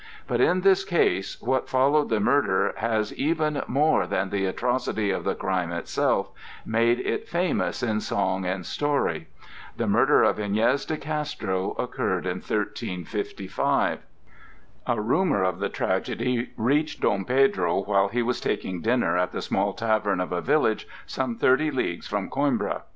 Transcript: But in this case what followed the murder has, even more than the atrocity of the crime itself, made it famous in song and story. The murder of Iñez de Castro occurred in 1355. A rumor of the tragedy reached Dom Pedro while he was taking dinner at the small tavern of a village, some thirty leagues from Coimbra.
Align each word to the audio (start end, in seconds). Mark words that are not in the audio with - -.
But 0.25 0.41
in 0.41 0.61
this 0.61 0.83
case 0.83 1.39
what 1.43 1.69
followed 1.69 2.09
the 2.09 2.19
murder 2.19 2.73
has, 2.77 3.13
even 3.13 3.61
more 3.67 4.07
than 4.07 4.31
the 4.31 4.45
atrocity 4.45 5.11
of 5.11 5.23
the 5.23 5.35
crime 5.35 5.71
itself, 5.71 6.31
made 6.65 6.99
it 6.99 7.27
famous 7.27 7.83
in 7.83 7.99
song 8.01 8.43
and 8.43 8.65
story. 8.65 9.27
The 9.77 9.85
murder 9.85 10.23
of 10.23 10.37
Iñez 10.37 10.87
de 10.87 10.97
Castro 10.97 11.73
occurred 11.77 12.25
in 12.25 12.37
1355. 12.37 13.99
A 14.87 14.99
rumor 14.99 15.43
of 15.43 15.59
the 15.59 15.69
tragedy 15.69 16.49
reached 16.57 17.01
Dom 17.01 17.23
Pedro 17.23 17.83
while 17.83 18.07
he 18.07 18.23
was 18.23 18.41
taking 18.41 18.81
dinner 18.81 19.15
at 19.19 19.31
the 19.31 19.39
small 19.43 19.71
tavern 19.71 20.19
of 20.19 20.31
a 20.31 20.41
village, 20.41 20.87
some 21.05 21.35
thirty 21.35 21.69
leagues 21.69 22.07
from 22.07 22.27
Coimbra. 22.27 22.81